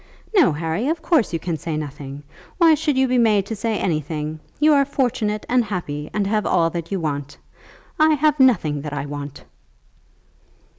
"No, 0.33 0.51
Harry; 0.53 0.87
of 0.87 1.03
course 1.03 1.31
you 1.31 1.37
can 1.37 1.57
say 1.57 1.77
nothing. 1.77 2.23
Why 2.57 2.73
should 2.73 2.97
you 2.97 3.07
be 3.07 3.19
made 3.19 3.45
to 3.45 3.55
say 3.55 3.77
anything? 3.77 4.39
You 4.59 4.73
are 4.73 4.83
fortunate 4.83 5.45
and 5.47 5.63
happy, 5.63 6.09
and 6.11 6.25
have 6.25 6.47
all 6.47 6.71
that 6.71 6.91
you 6.91 6.99
want. 6.99 7.37
I 7.99 8.15
have 8.15 8.39
nothing 8.39 8.81
that 8.81 8.93
I 8.93 9.05
want." 9.05 9.43